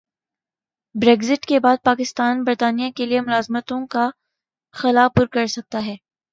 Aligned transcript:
Brexit 0.95 1.45
کے 1.45 1.59
بعد 1.59 1.83
پاکستان 1.83 2.43
برطانیہ 2.43 2.91
کیلئے 2.91 3.19
ملازمتوں 3.19 3.85
کا 3.87 4.09
خلا 4.75 5.07
پر 5.07 5.25
کرسکتا 5.25 5.85
ہے 5.85 5.95